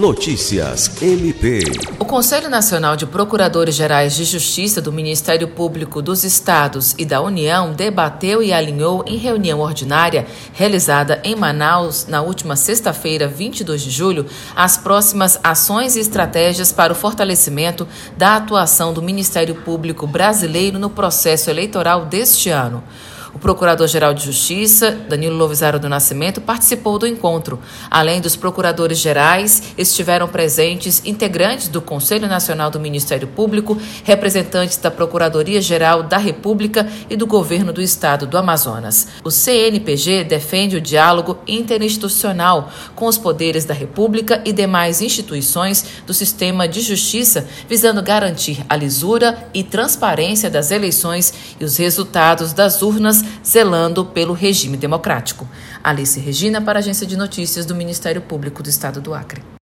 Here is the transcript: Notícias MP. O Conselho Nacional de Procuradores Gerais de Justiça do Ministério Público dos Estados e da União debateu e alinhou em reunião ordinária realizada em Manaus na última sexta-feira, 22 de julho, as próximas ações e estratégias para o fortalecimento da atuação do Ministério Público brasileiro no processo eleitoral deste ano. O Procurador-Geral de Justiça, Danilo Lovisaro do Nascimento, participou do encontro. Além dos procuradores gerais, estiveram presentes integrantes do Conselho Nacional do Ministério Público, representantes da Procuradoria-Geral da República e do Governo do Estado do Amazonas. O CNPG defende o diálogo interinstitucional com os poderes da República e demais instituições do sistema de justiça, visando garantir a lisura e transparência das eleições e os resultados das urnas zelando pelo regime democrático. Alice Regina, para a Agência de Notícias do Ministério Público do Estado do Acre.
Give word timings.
Notícias 0.00 0.90
MP. 1.02 1.60
O 1.98 2.06
Conselho 2.06 2.48
Nacional 2.48 2.96
de 2.96 3.04
Procuradores 3.04 3.74
Gerais 3.74 4.16
de 4.16 4.24
Justiça 4.24 4.80
do 4.80 4.90
Ministério 4.90 5.46
Público 5.46 6.00
dos 6.00 6.24
Estados 6.24 6.94
e 6.96 7.04
da 7.04 7.20
União 7.20 7.74
debateu 7.74 8.42
e 8.42 8.50
alinhou 8.50 9.04
em 9.06 9.18
reunião 9.18 9.60
ordinária 9.60 10.26
realizada 10.54 11.20
em 11.22 11.36
Manaus 11.36 12.06
na 12.06 12.22
última 12.22 12.56
sexta-feira, 12.56 13.28
22 13.28 13.82
de 13.82 13.90
julho, 13.90 14.24
as 14.56 14.78
próximas 14.78 15.38
ações 15.44 15.96
e 15.96 16.00
estratégias 16.00 16.72
para 16.72 16.94
o 16.94 16.96
fortalecimento 16.96 17.86
da 18.16 18.36
atuação 18.36 18.94
do 18.94 19.02
Ministério 19.02 19.56
Público 19.56 20.06
brasileiro 20.06 20.78
no 20.78 20.88
processo 20.88 21.50
eleitoral 21.50 22.06
deste 22.06 22.48
ano. 22.48 22.82
O 23.32 23.38
Procurador-Geral 23.38 24.12
de 24.12 24.24
Justiça, 24.24 24.90
Danilo 24.90 25.36
Lovisaro 25.36 25.78
do 25.78 25.88
Nascimento, 25.88 26.40
participou 26.40 26.98
do 26.98 27.06
encontro. 27.06 27.60
Além 27.88 28.20
dos 28.20 28.34
procuradores 28.34 28.98
gerais, 28.98 29.74
estiveram 29.78 30.26
presentes 30.26 31.00
integrantes 31.04 31.68
do 31.68 31.80
Conselho 31.80 32.26
Nacional 32.26 32.70
do 32.70 32.80
Ministério 32.80 33.28
Público, 33.28 33.78
representantes 34.02 34.76
da 34.78 34.90
Procuradoria-Geral 34.90 36.02
da 36.02 36.18
República 36.18 36.88
e 37.08 37.16
do 37.16 37.26
Governo 37.26 37.72
do 37.72 37.80
Estado 37.80 38.26
do 38.26 38.36
Amazonas. 38.36 39.08
O 39.22 39.30
CNPG 39.30 40.24
defende 40.24 40.76
o 40.76 40.80
diálogo 40.80 41.38
interinstitucional 41.46 42.70
com 42.96 43.06
os 43.06 43.16
poderes 43.16 43.64
da 43.64 43.74
República 43.74 44.42
e 44.44 44.52
demais 44.52 45.00
instituições 45.00 45.84
do 46.04 46.12
sistema 46.12 46.66
de 46.66 46.80
justiça, 46.80 47.46
visando 47.68 48.02
garantir 48.02 48.64
a 48.68 48.74
lisura 48.74 49.48
e 49.54 49.62
transparência 49.62 50.50
das 50.50 50.70
eleições 50.70 51.32
e 51.60 51.64
os 51.64 51.76
resultados 51.76 52.52
das 52.52 52.82
urnas 52.82 53.19
zelando 53.44 54.04
pelo 54.04 54.32
regime 54.32 54.76
democrático. 54.76 55.48
Alice 55.82 56.18
Regina, 56.20 56.60
para 56.60 56.78
a 56.78 56.80
Agência 56.80 57.06
de 57.06 57.16
Notícias 57.16 57.66
do 57.66 57.74
Ministério 57.74 58.22
Público 58.22 58.62
do 58.62 58.68
Estado 58.68 59.00
do 59.00 59.14
Acre. 59.14 59.59